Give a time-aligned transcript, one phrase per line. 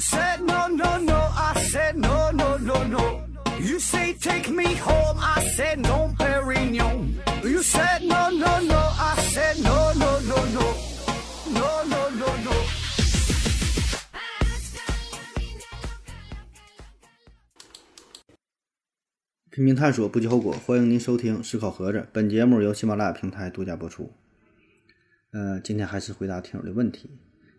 [0.00, 1.16] said no, no, no.
[1.36, 3.22] I said no, no, no, no.
[3.60, 5.18] You say take me home.
[5.18, 7.14] I said no, Perignon.
[7.44, 8.78] You said no, no, no.
[8.78, 10.74] I said no, no, no, no.
[11.52, 12.52] No, no, no, no.
[19.50, 20.52] 拼命探索，不计后果。
[20.52, 24.12] 欢迎您收听《思考盒子》，本节目由喜马拉雅平台独家播出。
[25.32, 27.10] 呃，今天还是回答听友的问题。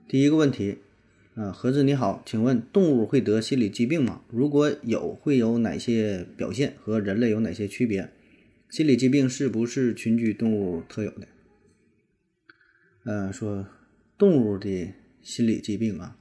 [0.08, 0.82] 第一个问题，
[1.34, 4.22] 啊，盒子你好，请问动物会得心理疾病吗？
[4.30, 6.74] 如果有，会有哪些表现？
[6.82, 8.10] 和人类有哪些区别？
[8.70, 11.28] 心理疾病是不是群居动物特有的？
[13.06, 13.66] 呃，说
[14.18, 16.18] 动物的心理疾病啊，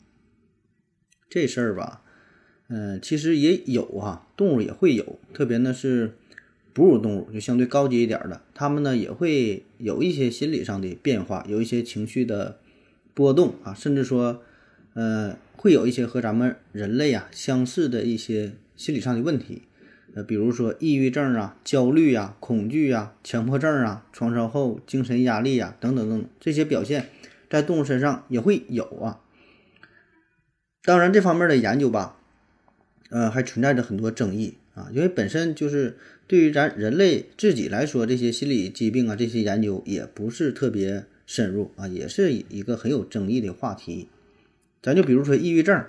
[1.29, 2.05] 这事儿吧。
[2.69, 6.13] 嗯，其实也有啊，动物也会有，特别呢是
[6.73, 12.61] 哺乳动物，就相对高级一点的，它们呢也会有一些心理上的变化，有一些情绪的
[13.13, 14.45] 波动啊，甚至说，
[14.95, 19.63] 呃，会有一些和咱们人类啊相似的一些心理上的问题，
[20.15, 27.09] 呃，比如说抑郁症啊、焦虑啊、恐惧啊、强迫症啊、创伤后精神压力啊等等等等这些表现，
[27.49, 29.21] 在动物身上也会有啊。
[30.83, 32.17] 当然，这方面的研究吧。
[33.13, 44.07] 呃，还存在着很多争议啊，因为本身就是对于咱人类自己来说，这些心理疾病啊，这些研究也不是特别深入啊，也是一个很有争议的话题。
[44.83, 45.85] 咱就比如说抑郁症，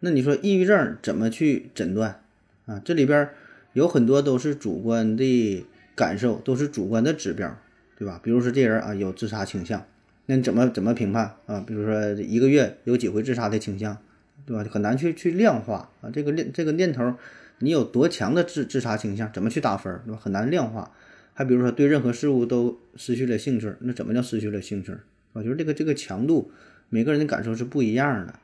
[0.00, 2.22] 那你说抑郁症怎么去诊断
[2.66, 2.80] 啊？
[2.84, 3.28] 这里边
[3.74, 7.58] 有很多都是主观的感受，都是主观的指标，
[7.98, 8.20] 对吧？
[8.22, 9.84] 比如说这人啊有自杀倾向，
[10.26, 11.60] 那你怎么怎么评判啊？
[11.66, 13.96] 比如说一个月有几回自杀的倾向？
[14.44, 14.64] 对吧？
[14.68, 17.14] 很难去去量化啊，这个念这个念头，
[17.58, 20.18] 你有多强的自自杀倾向，怎么去打分，对吧？
[20.20, 20.90] 很难量化。
[21.34, 24.92] 还比如说对任何事物都失去了兴趣，那怎么叫失去了兴趣？
[25.32, 26.50] 我觉得这个这个强度，
[26.94, 28.34] 每个人的感受是不一样的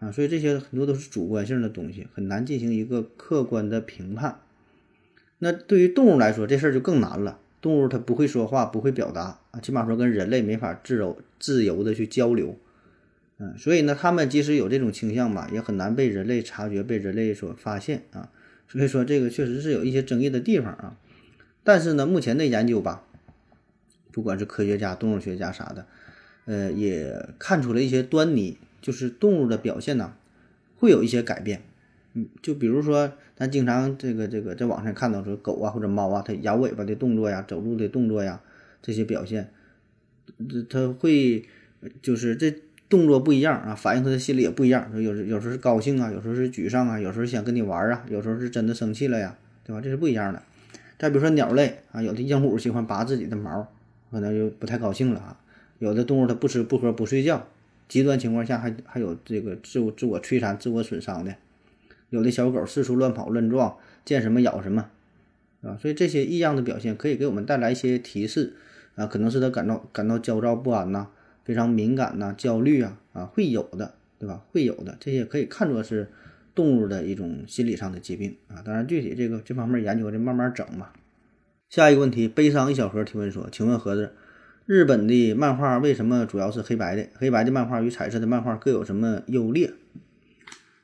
[0.00, 4.40] 啊，所以这些很多都是主观性的东西，很难进行一个客观的评判。
[5.38, 7.38] 那对于动物来说，这事儿就更难了。
[7.60, 12.58] 动物它不会说话，不会表达啊，起码说跟人类没法自由自由的去交流。
[13.38, 18.30] 嗯，所以呢，他们即使有这种倾向吧，也很难被人类察觉、被人类所发现啊。
[18.66, 20.98] 所以说，这个确实是有一些争议的地方啊。
[21.62, 23.04] 但是呢，目前的研究吧，
[24.10, 25.86] 不管是科学家、动物学家啥的，
[26.46, 30.14] 呃，也看出了一些端倪，就是动物的表现呢，
[30.78, 31.62] 会有一些改变。
[32.14, 38.40] 嗯，就比如说，咱经常这个这个在网上看到说，狗啊或者猫啊，它摇尾巴的动作呀、走路的动作呀，
[38.80, 39.52] 这些表现，
[40.48, 41.44] 这它会
[42.00, 42.54] 就是这。
[42.88, 44.88] 动作不一样啊，反映他的心理也不一样。
[44.94, 49.80] 有有时候是高兴啊，有时候是沮丧啊，有时候想跟你玩啊，有时候是真的生气了呀，对吧？
[49.80, 50.40] 这是不一样的。
[50.96, 53.66] 再比如说鸟类啊，有的鹦鹉喜欢拔自己的毛，
[54.12, 55.36] 可能就不太高兴了啊。
[55.78, 57.46] 有的动物它不吃不喝不睡觉，
[57.88, 61.34] 极端情况下还还有这个自我自我摧残、自我损伤的。
[62.10, 64.90] 有的小狗四处乱跑乱撞，见什么咬什么，
[65.62, 68.54] 啊，所以这些异样的表现可以给我们带来一些提示
[68.94, 71.08] 啊，可能是它感到感到焦躁不安呐。
[71.44, 74.44] 非常敏感呐，焦虑啊，啊，会有的，对吧？
[74.50, 76.10] 会有的，这些可以看作是
[76.56, 78.62] 动物的一种心理上的疾病啊。
[78.64, 80.92] 当然，具体这个这方面研究的慢慢整吧。
[81.68, 84.14] 下一个问题，悲伤一小盒提问说：“请问盒子，
[84.66, 87.08] 日本的漫画为什么主要是黑白的？
[87.14, 89.72] 黑白的漫画与彩色的漫画各有什么优劣？”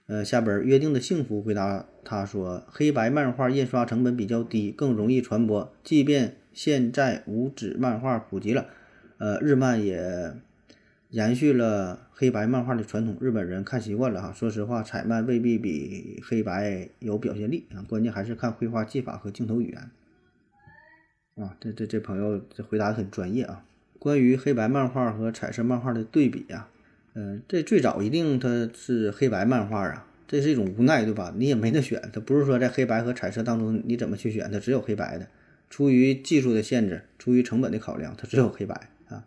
[0.07, 5.75] 呃，下边约定的幸福回答他说：“黑白漫画印刷成本比较低，更容易传播。
[5.83, 8.67] 即便现在无纸漫画普及了，
[9.19, 10.35] 呃，日漫也。”
[11.13, 14.33] 延续了黑白漫画的传统，日本人看习惯了哈。
[14.33, 19.91] 说实话，彩漫未必比黑白有表现力啊，关键还是看绘画技法和镜头语言。
[21.45, 23.63] 啊，这这这朋友这回答很专业啊。
[24.03, 26.67] 关于黑白漫画和彩色漫画的对比呀，
[27.15, 31.33] 嗯，这最早一定它是黑白漫画啊，这是一种无奈对吧？
[31.37, 35.29] 你也没得选，它不是说在黑白和彩色当中你怎么去选，它只有黑白的。
[35.71, 39.25] 出于技术的限制，出于成本的考量，它只有黑白啊。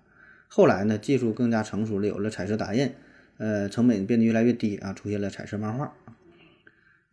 [0.49, 2.91] 后来呢，技术更加成熟了，有了彩色打印，
[3.37, 5.93] 呃，成本变得越来越低啊，出现了彩色漫画。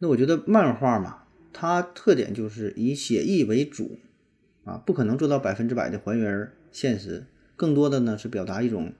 [0.00, 1.18] 那我觉得漫画嘛，
[1.52, 4.00] 它特点就是以写意为主
[4.64, 7.24] 啊，不可能做到百分之百的还原现实，
[7.56, 8.92] 更多的呢是表达一种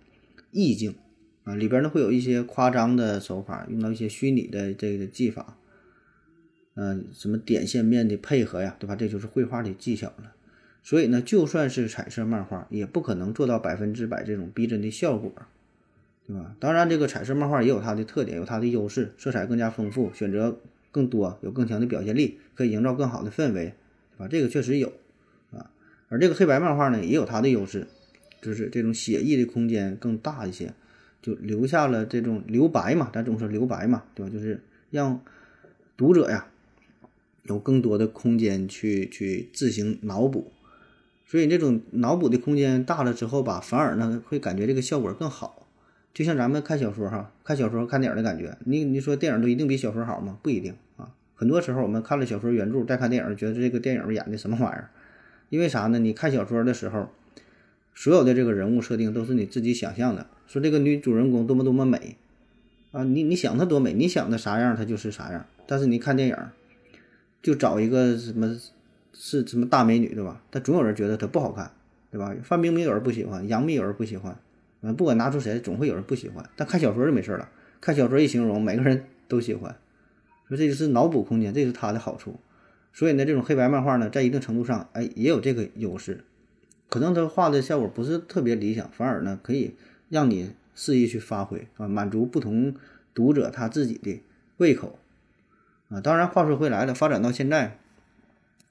[0.51, 0.95] 意境
[1.45, 5.57] 啊，里边呢会有一些夸张的手法，用到一些虚拟的这个技法，
[6.75, 8.95] 嗯，什么点线面的配合呀，对吧？
[8.95, 10.33] 这就是绘画的技巧了。
[10.85, 15.33] 所以呢，就算是彩色漫画，也不可能做到百分之百这种逼真的效果，
[16.27, 16.57] 对吧？
[16.59, 20.59] 当然，这个彩色漫画也有它的特点，有它的优势，色彩更加丰富，选择
[20.91, 23.75] 更多，有更强的表现力，可以营造更好的氛围，
[24.17, 24.29] 对吧？
[24.29, 24.93] 这个确实有
[25.53, 25.71] 啊。
[26.09, 27.87] 而这个黑白漫画呢，也有它的优势，
[28.43, 30.75] 就是这种写意的空间更大一些，
[31.23, 34.33] 就留下了这种留白嘛，咱总说留白嘛，对吧？
[34.33, 34.61] 就是
[34.91, 35.21] 让
[35.97, 36.49] 读者呀
[37.45, 40.51] 有更多的空间去去自行脑补，
[41.25, 45.69] 所以这种脑补的空间大了之后吧，反而呢会感觉这个效果更好。
[46.13, 50.37] 就像咱们看小说哈，看小说看电影的感觉，你你说电影都一定比小说好吗？
[50.43, 51.15] 不一定啊。
[51.37, 54.91] 很多时候我们看了小说原著再看电影，觉得这个电影演的什么玩意儿？
[55.49, 56.01] 因为啥呢？
[56.01, 57.09] 你看小说的时候。
[57.95, 62.17] 所有的这个人物设定都是你自己想象的，说这个女主人公多么多么美
[62.91, 65.47] 啊，你你想她多美，你想的啥样她就是啥样。
[65.67, 66.37] 但是你看电影，
[67.43, 68.59] 就找一个什么
[69.13, 70.43] 是什么大美女对吧？
[70.51, 71.71] 但总有人觉得她不好看，
[72.11, 72.35] 对吧？
[72.43, 74.37] 范冰冰有人不喜欢，杨幂有人不喜欢，
[74.81, 76.45] 嗯，不管拿出谁，总会有人不喜欢。
[76.57, 77.49] 但看小说就没事了，
[77.81, 79.77] 看小说一形容，每个人都喜欢，
[80.49, 82.41] 说这就是脑补空间，这是它的好处。
[82.93, 86.25] 所以呢，这种黑白漫画呢，在一定程度上，哎，也有这个优势。
[86.93, 89.77] 可能他画的效果不是特别理想，反而呢可以
[90.11, 92.75] 让你肆意去发挥啊，满足不同
[93.15, 94.21] 读者他自己的
[94.59, 94.99] 胃口
[95.89, 96.03] 啊。
[96.03, 97.79] 当然，话说回来了，发展到现在，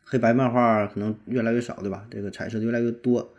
[0.03, 2.05] 黑白漫画可能越来越少，对吧？
[2.11, 3.33] 这个彩色的越来越多。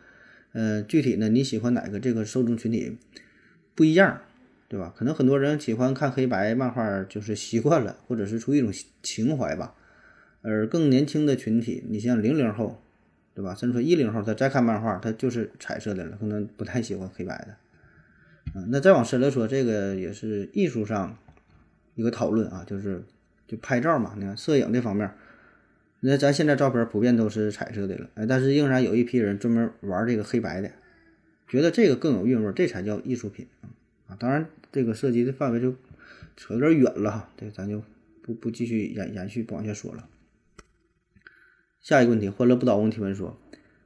[0.50, 2.98] 嗯，具体呢，你喜欢哪个这个受众群体
[3.76, 4.20] 不一样，
[4.66, 4.92] 对吧？
[4.96, 9.76] 可能很多人喜欢看黑白漫画就是习惯了，或者是出于一种情怀吧。
[10.40, 12.82] 而更年轻的群体，你像零零后。
[13.34, 13.54] 对吧？
[13.54, 17.56] 甚至说一零后他再看漫画，他就是彩色的了，可能不太喜欢黑白的。
[18.54, 21.16] 嗯，那再往深了说，这个也是艺术上
[21.94, 23.02] 一个讨论啊，就是
[23.46, 25.10] 就拍照嘛，你看摄影这方面，
[26.00, 30.70] 那咱现在照片普遍都是彩色的了，哎，但是仍然有一批人专门玩这个黑白的，
[31.48, 33.46] 觉得这个更有韵味，这才叫艺术品
[34.08, 34.16] 啊！
[34.18, 35.74] 当然，这个涉及的范围就
[36.36, 37.82] 扯有点远了哈，这咱就
[38.22, 40.08] 不不继续延延续不往下说了。
[41.82, 43.36] 下一个问题，欢乐不倒翁提问说：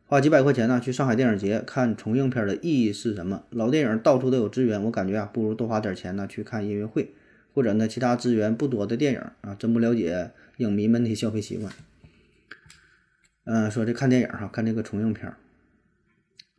[0.04, 3.44] 花几百块钱呢去上海电影节看重映片的意义是什么？
[3.48, 7.14] 老电影到处都有资源，我感觉啊，不如多花点钱呢去看音乐会，
[7.54, 11.72] 或者呢其他资源不多的电影啊，真不了解影迷们的消费习惯。
[13.44, 15.38] 嗯，说这看电影哈，看这个重映片儿，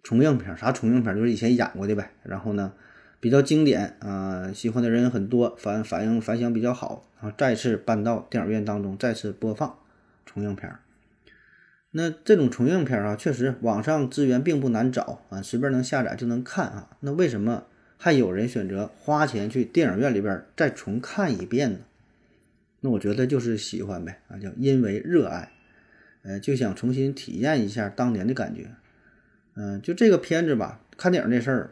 [0.02, 1.16] 重映片儿啥重映片？
[1.16, 2.14] 就是以前演过的呗。
[2.24, 2.74] 然后呢，
[3.20, 9.78] 比较经典啊，喜欢的人很多，反反应反响比较好，然后再次搬到电影院当中再次播放
[10.26, 10.80] 重映片儿。
[11.92, 16.90] 那这种重映片啊，确实网上资源并不难找啊，随便能下载就能看啊。
[17.00, 17.64] 那为什么
[17.98, 21.80] 还有人选择花钱去电影院里边再重看一遍呢？
[22.82, 25.52] 那我觉得就是喜欢呗啊，叫因为热爱，
[26.22, 28.68] 呃，就想重新体验一下当年的感觉。
[29.56, 31.72] 嗯，就这个片子吧，看电影这事儿，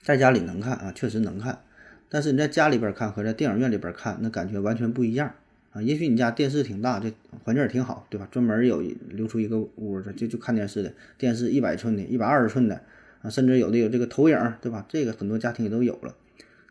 [0.00, 1.62] 在家里能看啊，确实能看，
[2.08, 5.34] 但是你在家里边看和在电影院里边看，那感觉完全不一样。
[5.72, 7.12] 啊，也许你家电视挺大，这
[7.44, 8.26] 环境也挺好，对吧？
[8.30, 12.82] 专门有留出一个屋子，就就看电视的，电视一百寸的，一百二十寸的，
[13.22, 14.84] 啊，甚至有的有这个投影，对吧？
[14.88, 16.16] 这个很多家庭也都有了。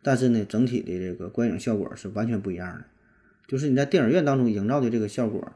[0.01, 2.83] 但是呢，整体的这个观影效果是完全不一样的。
[3.47, 5.53] 就是你在电影院当中营造的这个效果，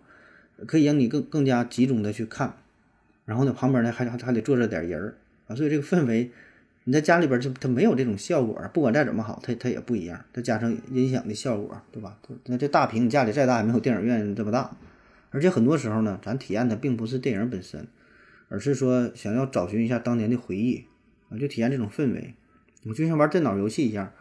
[0.66, 2.56] 可以让你更更加集中的去看，
[3.26, 5.18] 然后呢，旁边呢还还还得坐着点人儿
[5.48, 6.32] 啊，所以这个氛围。
[6.86, 10.20] 你在家里边就它没有这种效果，不管再怎么好，它它也不一样。
[10.34, 12.18] 再加上音响的效果，对吧？
[12.46, 14.70] 那这大屏你家里再大也没有电影院这么大。
[15.32, 17.88] 而且很多时候呢，咱体验的并不是电影本身，
[18.50, 20.86] 而是说想要找寻一下当年的回忆
[21.30, 22.34] 啊，就体验这种氛围。
[22.86, 24.12] 我就像玩电脑游戏一样，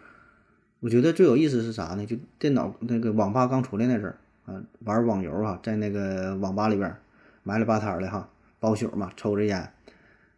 [0.81, 2.07] 我觉得最有意思是啥呢？
[2.07, 4.17] 就电脑那个网吧刚出来那阵儿
[4.47, 6.95] 啊，玩网游啊，在那个网吧里边
[7.43, 8.29] 埋了吧摊的哈，
[8.61, 9.69] 包宿嘛，抽着烟。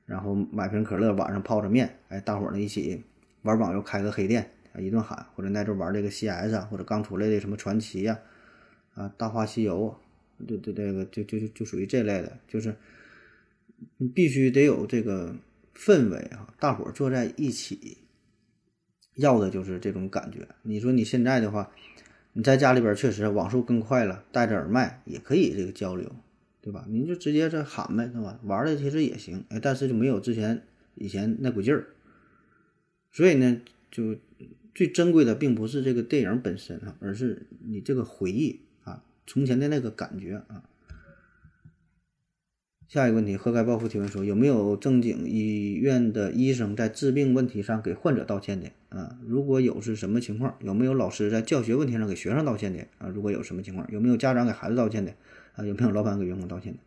[0.06, 3.02] 然后买瓶可乐，晚上泡着面，哎，大伙儿呢一起
[3.42, 8.18] 玩网游，开个黑店啊，一顿喊，或者那阵玩这个 CS 啊，或者刚出来的什么传奇呀，
[8.94, 9.96] 啊，大话西游，
[10.46, 12.76] 对对，这个就就就就属于这类的，就是
[13.96, 15.34] 你必须得有这个
[15.74, 17.98] 氛围啊，大伙儿坐在一起，
[19.14, 20.46] 要的就是这种感觉。
[20.62, 21.70] 你说你现在的话，
[22.34, 26.10] 你在家里边确实网速更快了，戴着耳麦也可以这个交流。
[26.64, 26.86] 对吧？
[26.88, 28.40] 您就直接这喊呗，对吧？
[28.44, 30.62] 玩的其实也行，哎，但是就没有之前
[30.94, 31.88] 以前那股劲儿。
[33.12, 34.16] 所以呢，就
[34.74, 40.64] 最珍贵的并不是这个电影本身啊，而是你这个回忆啊，从前的那个感觉啊。
[42.88, 49.18] 下一个问题，何该报复提问说，有没有正经医院的医生在治病问题上给患者道歉的啊？
[49.26, 50.56] 如果有，是什么情况？
[50.60, 53.08] 有没有老师在教学问题上给学生道歉的啊？
[53.08, 53.86] 如果有什么情况？
[53.92, 55.12] 有没有家长给孩子道歉的？
[55.56, 56.78] 啊，有没有老板给员工道歉的？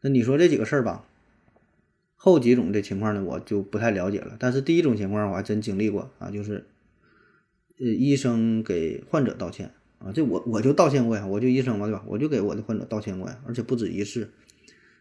[0.00, 1.04] 那你说这几个事儿吧，
[2.16, 4.36] 后几种的情况呢，我就不太了解了。
[4.38, 6.66] 但是第一种情况我还真经历过啊，就是
[7.78, 12.04] 呃，医生给患者道歉啊，这我我就道歉过呀，我就医生嘛，对吧？
[12.06, 14.30] 我就给我的患者道歉过呀，而且不止一次。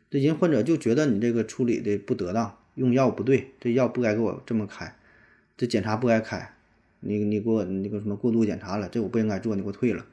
[0.09, 4.95] 这人患者就觉得你这个处理的不得当，用药不对，这药不该给我这么开，
[5.57, 6.53] 这检查不该开，
[7.01, 10.05] 你你给我那个什么过度检查了，这我不应该做，你给我退了。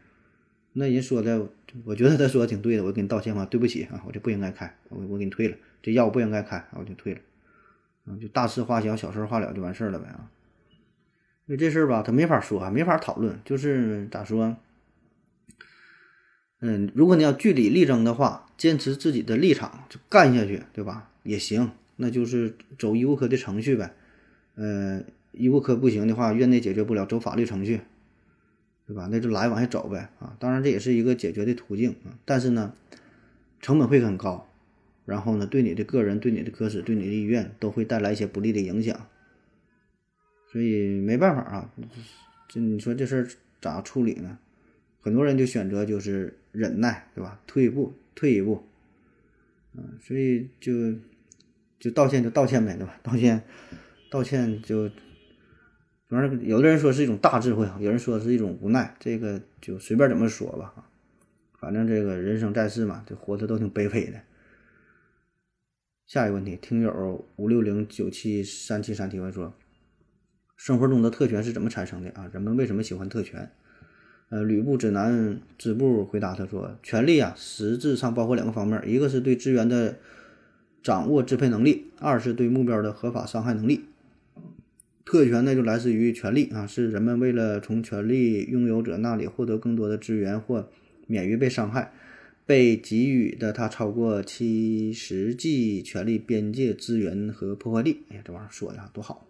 [0.75, 1.49] 那人说的，
[1.85, 7.21] 我觉得他说的挺对的，我给你道歉吧，对不起啊，我就不应该开，我我给你退了，这药不应该开，我就退了，
[8.07, 10.31] 啊，就大事化小，小事化了就完事儿了呗啊。
[11.47, 14.57] 因为这事儿吧，他没法说，没法讨论，就是咋说？
[16.61, 21.11] 嗯，如果你要据理力争的话，坚持自己的立场就干下去，对吧？
[21.23, 23.95] 也行，那就是走医务科的程序呗。
[24.55, 25.03] 呃，
[25.33, 27.83] 医务科不行的话，院内解决不了，走法律程序，
[28.87, 29.09] 对吧？
[29.11, 30.11] 那就来往下走呗。
[30.19, 32.75] 啊，当然这也是一个解决的途径啊，但是呢，
[33.61, 34.49] 成本会很高，
[35.07, 39.09] 然后呢，对你的个人、对你的科室、对你的医院都会带来一些不利的影响。
[40.53, 41.71] 所以没办法啊，
[42.49, 43.29] 这你说这事儿
[43.61, 44.39] 咋处理呢？
[45.01, 47.41] 很多人就选择就是忍耐，对吧？
[47.47, 48.65] 退一步，退一步，
[49.75, 50.95] 嗯，所以就
[51.79, 52.99] 就道歉就道歉呗，对吧？
[53.03, 53.43] 道歉，
[54.09, 54.89] 道歉就，
[56.09, 60.75] 反正有的人说是一种大智慧啊有人说是一种无奈，这个就随便怎么说吧
[61.59, 64.21] 反正这个人生在世嘛，这活的都挺卑微的。
[66.07, 69.55] 下一个问题，听友五六零九七三七三提问说。
[70.57, 72.31] 生活中的特权是怎么产生的啊？
[72.33, 73.51] 人们为什么喜欢特权？
[74.31, 79.99] 呃，吕布指南支部回答他说：“权力啊，实质上包括两个方面，一个是对资源的
[80.81, 83.85] 掌握支配能力，二是对目标的合法伤害能力。
[85.05, 90.71] 特权呢，就来自于权力啊，是人们为了从权力拥有者那里获得更多的资源或
[91.07, 91.93] 免于被伤害，
[92.47, 98.05] 被给予的他超过其实际权力边界资源和破坏力。
[98.09, 99.29] 哎呀，这玩意儿说的多好！”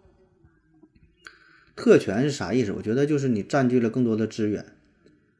[1.75, 2.71] 特权是啥意思？
[2.71, 4.65] 我觉得就是你占据了更多的资源，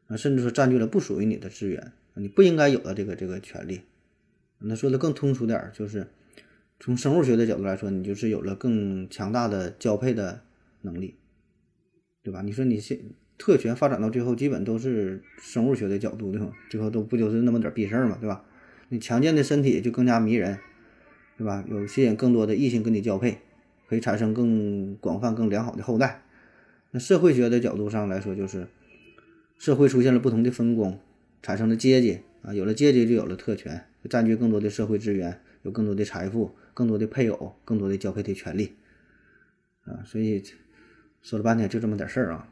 [0.07, 3.79] 啊，甚至说占据了不属于你的资源，你不应该有的这个这个权利。
[4.59, 6.07] 那说的更通俗点儿，就是
[6.79, 10.41] 从生物学的角度来说，你就是有了更强大的交配的
[10.81, 11.15] 能力，
[12.21, 12.41] 对吧？
[12.41, 12.99] 你说你现
[13.37, 18.45] 特权发展到最后，基本都是生物学的角度的，最后都不就是那么点逼事儿嘛，对吧？
[18.89, 20.59] 你强健的身体就更加迷人，
[21.37, 21.63] 对吧？
[21.67, 23.39] 有吸引更多的异性跟你交配，
[23.87, 26.23] 可以产生更广泛、更良好的后代。
[26.91, 28.67] 那社会学的角度上来说，就是
[29.57, 30.99] 社会出现了不同的分工，
[31.41, 38.75] 产生了阶级啊，有了阶级就有了特权，占据更多的社会资源，有更多的财富，更多的配偶，更多的交配的权利
[39.85, 40.05] 啊。
[40.05, 40.43] 所以
[41.23, 42.47] 说了半天就这么点事儿啊。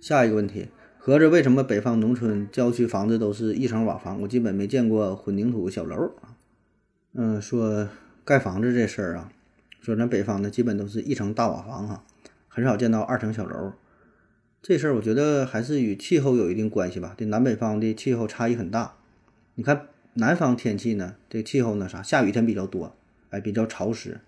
[0.00, 0.66] 下一个问题，
[0.98, 4.20] 合着为什么北方农村郊区房子都是一层瓦房？
[4.22, 6.34] 我基本没见过混凝土小楼啊。
[7.12, 7.88] 嗯，说
[8.24, 9.32] 盖房子这事儿啊，
[9.80, 12.04] 说咱北方的基本都是一层大瓦房哈。
[12.48, 13.72] 很少见到二层小楼，
[14.62, 17.14] 这事儿我觉得还是与气候有一定关系吧。
[17.16, 18.96] 这南北方的气候差异很大。
[19.54, 22.94] 你看南方天气呢，这气候呢啥，下雨天比较多，
[23.30, 24.20] 哎，比较潮湿。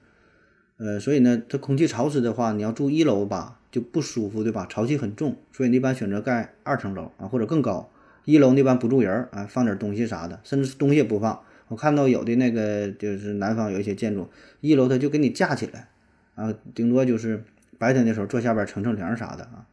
[0.78, 4.66] 呃，所以呢，它空气潮湿的话，你要住一楼吧就不舒服，对吧？
[4.71, 7.90] 潮气很重，所以你一般选择盖二层楼啊，或者更高。
[8.25, 11.42] 一楼一般不住人啊，放点东西啥的，甚至东西也不放。
[11.68, 14.28] 我看到有的那个就是南方有一些建筑，
[14.61, 15.88] 一楼它就给你架起来
[16.35, 17.42] 啊，顶多就是。
[17.80, 19.64] 白天的时候坐下边乘乘凉啥的啊，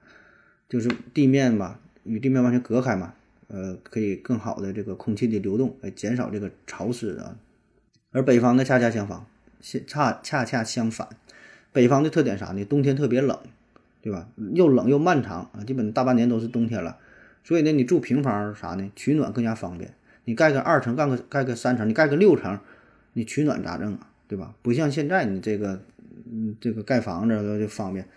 [0.70, 3.16] 就是地面吧，与地面完全隔开嘛，
[3.48, 7.38] 呃，可以更好的这个空气的流动，来减少这个潮湿啊。
[8.12, 9.26] 而北方呢，恰恰相反，
[9.88, 11.08] 恰恰恰相反，
[11.72, 12.64] 北方的特点啥呢？
[12.66, 13.38] 冬天特别冷，
[14.02, 14.28] 对吧？
[14.54, 16.98] 又冷又漫长啊，基本大半年都是冬天了。
[17.44, 18.92] 所以呢，你住平房啥呢？
[18.96, 19.94] 取暖更加方便。
[20.26, 22.60] 你盖个二层，盖个盖个三层，你盖个六层，
[23.14, 24.10] 你取暖咋整啊？
[24.28, 24.56] 对吧？
[24.62, 25.82] 不像现在你这个。
[26.28, 28.08] 嗯，这个盖房子就方便。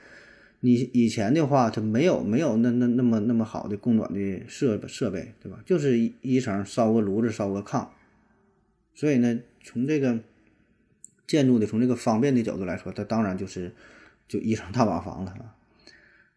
[0.60, 5.60] 你以前的话，它没有没有那那那么那么好的供暖的设设备，对吧？
[5.64, 7.86] 就是一层烧个炉子，烧个炕。
[8.94, 10.18] 所以呢，从这个
[11.26, 13.72] 建筑的从这个方便的角度来说，它当然就是
[14.26, 15.54] 就一层大瓦房了啊。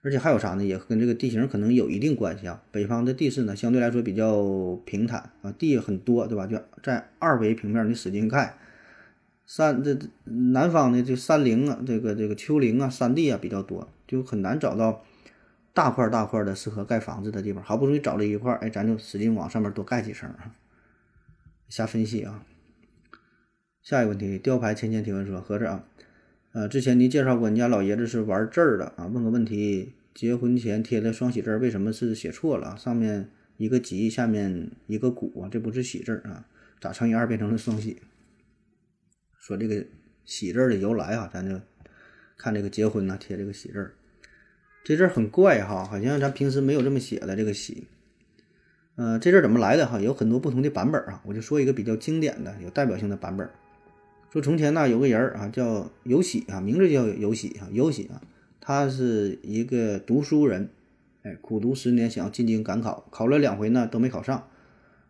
[0.03, 0.63] 而且还有啥呢？
[0.63, 2.63] 也跟这个地形可能有一定关系啊。
[2.71, 6.47] 北方的地势呢，相对来说比较平坦啊，地很多，对吧？
[6.47, 8.57] 就在二维平面，你使劲盖。
[9.45, 15.05] 山这南方的这山林啊，这个这个丘陵啊，山地啊比较多，就很难找到
[15.73, 17.63] 大块大块的适合盖房子的地方。
[17.63, 20.53] 好不容易找了一块，哎，咱就使劲往上面多盖几层啊。
[21.69, 22.43] 瞎分析啊。
[23.81, 25.85] 下一个问题，雕牌芊芊提问说：合着啊，
[26.51, 29.07] 呃，之前您介绍过，你家老爷子是玩字儿的啊？
[29.07, 32.75] 问个问题，结婚前贴的双喜字为什么是写错了？
[32.75, 36.45] 上面一个吉，下面一个谷啊，这不是喜字啊？
[36.81, 38.01] 咋乘以二变成了双喜？
[39.39, 39.85] 说这个
[40.25, 41.61] 喜字的由来啊，咱就
[42.41, 43.93] 看这个结婚呢贴这个喜字儿，
[44.83, 47.85] 这字儿很怪哈，好像咱平时没有这么写的这个喜。
[48.95, 49.99] 呃，这字怎么来的哈？
[49.99, 53.47] 有很多不同的版本啊，我就说一个比较经典的、有代表性的版本。
[54.31, 58.21] 说从前呢有个人儿啊叫尤喜啊，名字叫尤喜啊，尤喜啊，
[58.59, 60.69] 他是一个读书人，
[61.21, 64.47] 哎，苦读十年想要进京赶考，考了两回呢都没考上，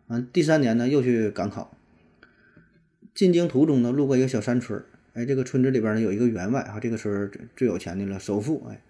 [0.08, 1.74] 嗯，第三年呢又去赶考。
[3.14, 8.80] 进京途中呢路过一个小山村儿，哎，这个村子里边呢有一个员外啊，这个村最最有钱的了，首富，哎，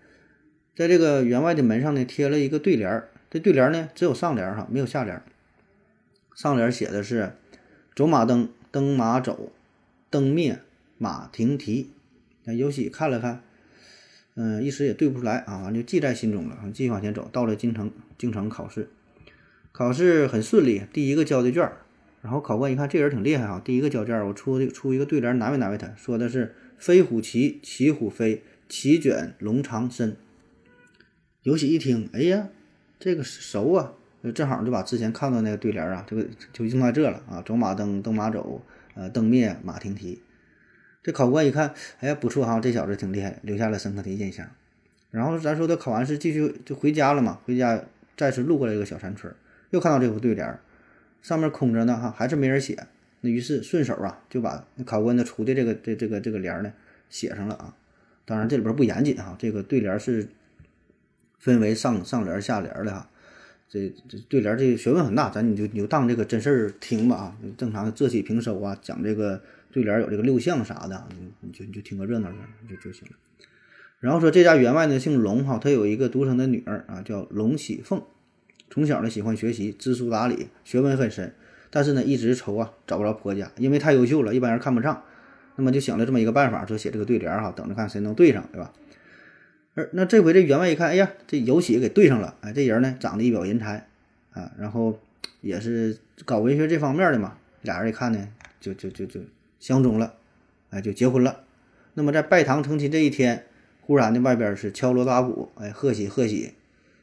[0.76, 5.20] 在这个员外的门上呢贴了一个对联，这对联呢只有上联哈，没有下联。
[6.34, 7.32] 上联写的是
[7.94, 9.52] “走马灯，灯马走，
[10.08, 10.60] 灯灭
[10.96, 11.90] 马停蹄”。
[12.44, 13.42] 那尤喜看了看，
[14.34, 16.56] 嗯，一时也对不出来啊，完就记在心中了。
[16.72, 18.88] 继续往前走，到了京城，京城考试，
[19.72, 21.70] 考试很顺利，第一个交的卷。
[22.22, 30.16] 然后考官一看这人挺厉害啊，第一个交卷儿，我出出一个对联，难为难为他，说的是“飞虎骑，骑虎飞，骑卷龙长身”。
[31.42, 32.48] 尤喜一听，哎呀，
[33.00, 33.94] 这个熟啊！
[34.32, 37.42] 正好就把之前看到那个对联啊，这个就用在这了啊。
[37.44, 38.64] 走马灯，灯马走，
[38.94, 40.22] 呃，灯灭马停蹄。
[41.02, 44.48] 这考官一看，哎呀，不错哈，这小子挺厉害，留下了深刻的印象。
[45.10, 47.82] 然后咱说他考完试继续就回家了嘛，回家
[48.16, 49.34] 再次路过了一个小山村，
[49.70, 50.60] 又看到这副对联儿，
[51.22, 52.86] 上面空着呢哈，还是没人写。
[53.22, 56.72] 那于是顺手啊就把考官的出的这个这这个这个联呢
[57.08, 57.74] 写上了啊。
[58.24, 60.28] 当然这里边不严谨哈，这个对联是
[61.38, 63.08] 分为上上联下联的哈。
[63.68, 67.36] 这这对联这学问很大，咱你就你就当这个真事儿听吧啊！
[67.56, 72.30] 正常的仄起平收啊，讲这个对联有这个六项啥的，你你就你就听个热闹
[72.68, 73.16] 就就行了。
[73.98, 78.02] 然后说这家员外呢姓龙哈，他有一个独生的女儿啊，叫龙喜凤，
[78.72, 81.34] 从小呢喜欢学习，知书达理，学问很深，
[81.68, 85.02] 但是呢一直愁啊找不着婆家，因为太优秀了，一般人看不上。
[85.56, 88.72] 那么就想了这么一个办法，说写这个对联哈，等着看谁能对上，对吧？
[89.74, 93.86] 而那这回这员外一看，哎呀，这尤喜给对上了，哎，这人呢长得一表人才
[94.32, 94.98] 啊，然后
[95.42, 98.26] 也是搞文学这方面的嘛，俩人一看呢，
[98.58, 99.20] 就就就就
[99.60, 100.14] 相中了，
[100.70, 101.44] 哎，就结婚了。
[101.92, 103.44] 那么在拜堂成亲这一天，
[103.82, 106.54] 忽然的外边是敲锣打鼓，哎，贺喜贺喜！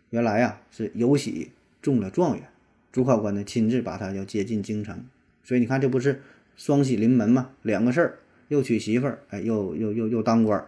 [0.10, 2.50] 原来呀是尤喜中了状元，
[2.92, 5.06] 主考官呢亲自把他要接进京城，
[5.44, 6.22] 所以你看这不是
[6.56, 10.65] 双喜临门嘛，两个事儿，又娶媳妇儿，哎，又又又又当官。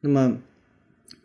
[0.00, 0.38] 那么。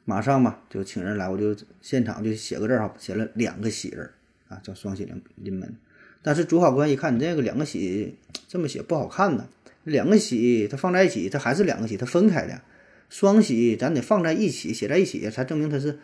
[0.05, 4.11] 马上嘛，就请人来，我就现场就写个字哈，写了两个喜字
[4.49, 5.77] 啊，叫双喜临临门。
[6.21, 8.13] 但是主考官一看，你这个两个喜
[8.49, 9.47] 这么写不好看呢，
[9.85, 12.61] 两个喜它放在一起，它还是两个喜，它分开的。
[13.09, 15.97] 双喜咱得放在一起，写在一起才证明它是，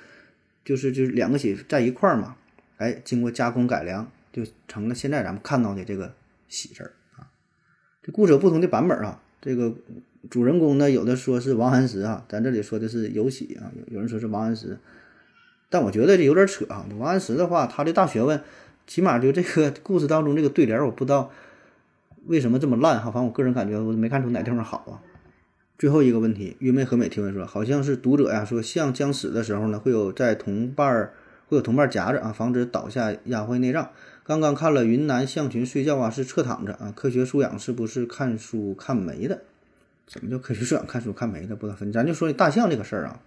[0.64, 2.38] 就是就是两个喜在一块儿嘛。
[2.80, 6.14] 哎，经过加工改良，就成了现在咱们看到的这个
[6.50, 6.84] 喜字
[7.16, 7.30] 啊。
[8.02, 9.74] 这故事有不同的版本啊，这个。
[10.30, 14.78] 主人公呢，有的说是王安石啊，咱这里说的是尤喜啊，有人说是王安石，
[15.70, 16.86] 但我觉得这有点扯啊。
[16.98, 18.42] 王安石的话，他的大学问，
[18.86, 21.32] 起码就这个故事当中这个对联，我不知道
[22.26, 23.06] 为什么这么烂哈。
[23.10, 25.00] 反正我个人感觉，我没看出哪地方好啊。
[25.78, 31.14] 最后一个问题，玉梅和美提问说，好像是读者呀说，像将死的时候呢，会有在同伴儿
[31.50, 33.90] 会有同伴夹着啊，防止倒下压坏内脏。
[34.24, 39.42] 刚刚看了云南象群睡觉啊，是侧躺着啊，科学素养是不是看书看没的？
[40.06, 40.86] 怎么叫科学素养？
[40.86, 41.92] 看书看没的不得分。
[41.92, 43.20] 咱就说大象这个事儿啊，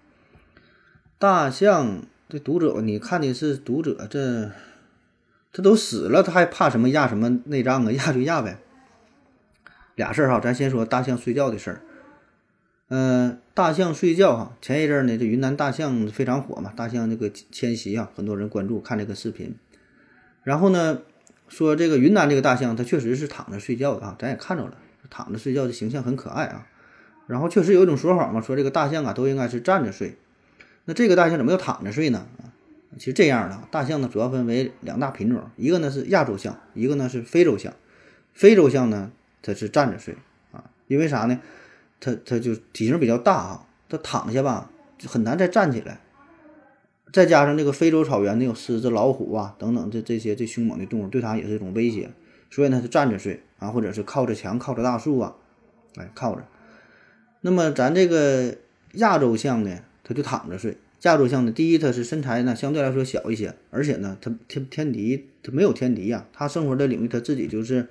[1.19, 4.53] 大象这读者，你看的是读者，这
[5.53, 7.91] 这都死了，他还怕什么压什么内脏啊？
[7.91, 8.59] 压就压呗。
[9.97, 11.83] 俩事儿哈，咱先说大象睡觉的事儿。
[12.95, 19.55] 嗯，大象睡觉哈，前一阵呢，这云南大象非常火嘛，大象这个迁徙啊，很多人关注看这个视频。
[20.43, 21.01] 然后呢，
[21.49, 24.77] 说这个云南这个大象，它确实是躺着睡觉的啊，咱也看着了，
[25.09, 26.67] 躺着睡觉的形象很可爱啊。
[27.27, 30.19] 然后确实有一种说法嘛，说这个大象啊都应该是站着睡，
[30.85, 32.27] 那这个大象怎么又躺着睡呢？
[32.99, 37.73] 其实这样的大象呢主要分为两大品种，一个呢是亚洲象，一个呢是非洲象。
[38.35, 40.15] 非洲象呢它是站着睡
[40.53, 41.41] 啊，因为啥呢？
[42.03, 46.01] 它它就体型比较大啊，它躺下吧就很难再站起来。
[47.13, 52.11] 再加上这个非洲草原呢有狮子、老虎啊等等这这些这凶猛的动物，对它也是一种威胁，
[52.51, 55.37] 所以呢它站着睡啊，或者是靠着墙、靠着大树啊，
[55.97, 56.45] 哎靠着。
[57.43, 58.57] 那么咱这个
[58.95, 60.77] 亚洲象呢，它就躺着睡。
[61.03, 67.89] 亚洲象呢，第一它是身材呢相对来说小一些，而且呢它天天敌它没有天敌呀，它生活的领域它自己就是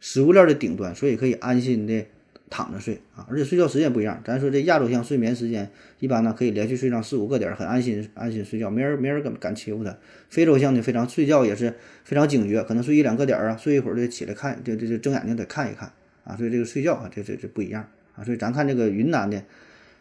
[0.00, 2.06] 食物链的顶端，所以可以安心的
[2.50, 3.26] 躺着睡啊。
[3.30, 9.96] 而且睡觉时间不一样，咱说这亚洲象睡眠时间一般呢可以连续睡上四五个点，很安心安心睡觉，没人没人敢敢欺负它。
[10.28, 15.92] 非洲象呢非常睡觉也是非常警觉，可能睡一两个点啊，睡一会儿就起来看，就就就睁眼睛得看一看
[16.24, 16.36] 啊。
[16.36, 17.88] 所以这个睡觉啊，这这这不一样。
[18.14, 19.42] 啊，所以咱看这个云南的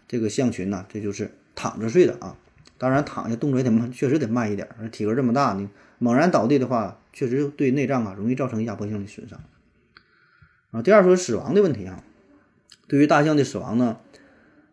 [0.08, 2.38] 这个象群呢，这就是躺着睡的啊。
[2.78, 4.68] 当然躺下动作也得慢，确实得慢一点。
[4.92, 9.40] 体格这么大呢，猛然倒地的话，确实对内脏啊容易造成压迫性的损伤。
[10.72, 12.04] 啊，第二说死亡的问题啊，
[12.88, 13.98] 对于大象的死亡呢，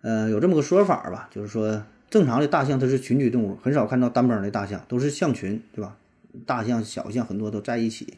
[0.02, 5.96] 呃，有这么个说法吧，就是说正常的大象它是群居动物，很少看到单崩的大象，都是象群，对吧？
[6.46, 8.14] 大象、小象很多都在一起。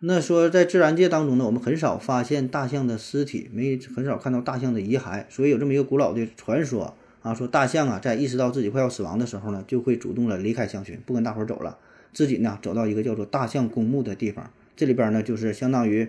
[0.00, 11.78] 那说在自然界当中呢，我们很少发现大象的尸体，没很少看到大象的遗骸，所以有这么一个古老的传说啊，说大象啊在意识到自己快要死亡的时候呢，就会主动的离开象群，不跟大伙儿走了，
[12.12, 16.08] 自己呢走到一个叫做大象公墓的地方，这里边呢就是相当于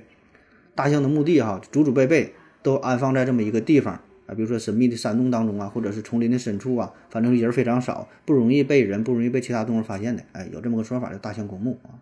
[0.76, 3.94] 大象的墓地哈，祖祖辈辈都安放在这么一个地方
[4.26, 11.98] 啊，比如说神秘的山洞当中啊，或者是丛林的深处啊，反正人非常少，不容易被人不容易被其他动物发现的，哎，有这么个说法叫大象公墓啊。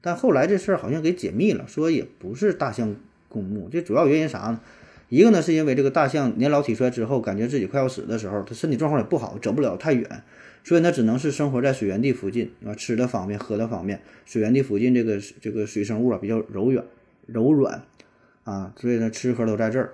[0.00, 2.94] 但后来这事儿好像给解密了，说也不是大象
[3.28, 4.60] 公墓，这主要原因啥呢？
[5.08, 10.22] 一个呢是因为这个大象年老体衰之后，感觉自己快要死的时候，它身体状况也不好，走不了太远，
[10.62, 16.84] 所以呢只能是生活在水源地附近啊，吃的方便，喝的方便，水源地附近这个这个水生物啊比较柔软
[17.26, 17.82] 柔软
[18.48, 19.92] 啊，所以呢吃喝都在这儿，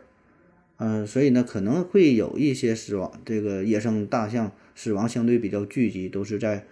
[0.76, 6.64] 嗯，所以呢可能会有一些死亡，这个野生大象死亡相对比较聚集，都是在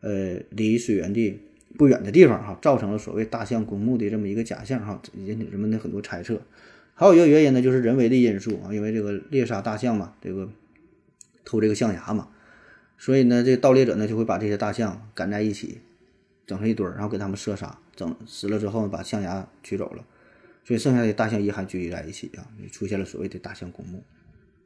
[0.00, 1.40] 呃离水源地。
[1.78, 6.40] 不远的地方哈，造成了所谓大象公墓的这么一个假象哈，引起人们的很多猜测。
[6.94, 10.48] 还有一个原因呢，就是人为的因素啊，因为这个猎杀大象嘛，这个
[11.44, 12.28] 偷这个象牙嘛，
[12.96, 15.80] 所以呢，这盗猎者呢就会把这些大象赶在一起，
[16.46, 20.02] 整成一堆儿，然后给他们射杀，整死了之后，把象牙取走了，
[20.66, 24.04] 所以剩下的大象遗骸聚集在一起啊，也出现了所谓的大象公墓。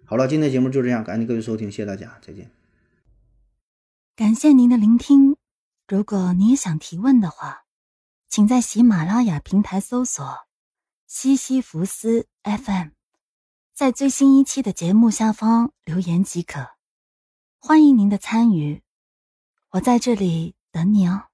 [0.06, 2.50] 好了，今天节目就这样，感谢各位收听，谢谢大家，再见。
[4.16, 5.36] 感谢您的聆听。
[5.86, 7.64] 如果你也想提问的话，
[8.28, 10.24] 请在喜马拉雅平台搜索
[11.06, 12.88] “西西弗斯 FM”，
[13.74, 16.66] 在最新一期的节目下方留言即可。
[17.58, 18.82] 欢迎您的参与，
[19.72, 21.29] 我在这里等你哦。